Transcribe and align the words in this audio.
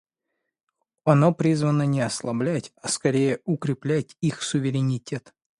Оно 1.03 1.31
призвано 1.31 1.83
не 1.83 2.01
ослаблять, 2.01 2.73
а, 2.81 2.87
скорее, 2.87 3.39
укреплять 3.45 4.17
их 4.19 4.41
суверенитет. 4.41 5.35